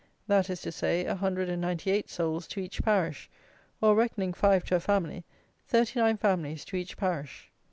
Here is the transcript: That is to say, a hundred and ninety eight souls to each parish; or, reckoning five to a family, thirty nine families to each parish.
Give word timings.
That 0.25 0.49
is 0.49 0.63
to 0.63 0.71
say, 0.71 1.05
a 1.05 1.13
hundred 1.13 1.47
and 1.47 1.61
ninety 1.61 1.91
eight 1.91 2.09
souls 2.09 2.47
to 2.47 2.59
each 2.59 2.81
parish; 2.81 3.29
or, 3.81 3.93
reckoning 3.93 4.33
five 4.33 4.63
to 4.63 4.75
a 4.77 4.79
family, 4.79 5.25
thirty 5.67 5.99
nine 5.99 6.17
families 6.17 6.65
to 6.65 6.75
each 6.75 6.97
parish. 6.97 7.51